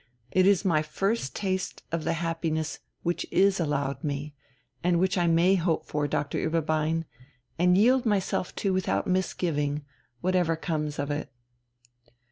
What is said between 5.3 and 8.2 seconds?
hope for, Doctor Ueberbein, and yield